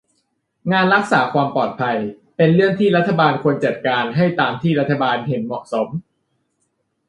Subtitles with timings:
[0.71, 1.97] งานรักษาความปลอดภัย
[2.37, 5.87] เป็นเรื่องที่รัฐบาลควรจัดการให้ตามที่รัฐบาลห็นเหมาะสม